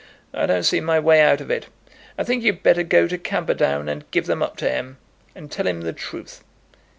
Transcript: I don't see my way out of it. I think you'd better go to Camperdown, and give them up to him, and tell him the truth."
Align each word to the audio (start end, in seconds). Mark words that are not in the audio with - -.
I 0.33 0.47
don't 0.47 0.63
see 0.63 0.79
my 0.81 0.99
way 0.99 1.21
out 1.21 1.41
of 1.41 1.51
it. 1.51 1.67
I 2.17 2.23
think 2.23 2.43
you'd 2.43 2.63
better 2.63 2.81
go 2.81 3.07
to 3.07 3.19
Camperdown, 3.19 3.87
and 3.87 4.09
give 4.09 4.25
them 4.25 4.41
up 4.41 4.57
to 4.57 4.67
him, 4.67 4.97
and 5.35 5.51
tell 5.51 5.67
him 5.67 5.81
the 5.81 5.93
truth." 5.93 6.43